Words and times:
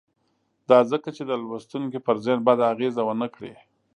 دا 0.69 0.79
ځکه 0.91 1.09
چې 1.15 1.23
د 1.25 1.31
لوستونکي 1.43 1.99
پر 2.05 2.15
ذهن 2.25 2.39
بده 2.47 2.63
اغېزه 2.73 3.01
ونه 3.05 3.27
کړي. 3.35 3.53